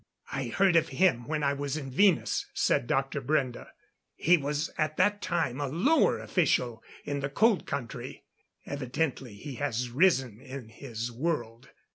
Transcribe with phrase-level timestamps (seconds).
[0.31, 3.21] "I heard of him when I was in Venus," said Dr.
[3.21, 3.67] Brende.
[4.15, 8.23] "He was at that time a lower official in the Cold Country.
[8.65, 11.69] Evidently he has risen in his world.